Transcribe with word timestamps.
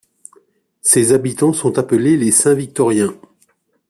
Ses 0.81 1.11
habitants 1.11 1.53
sont 1.53 1.77
appelés 1.77 2.17
les 2.17 2.31
Saint-Victoriens. 2.31 3.13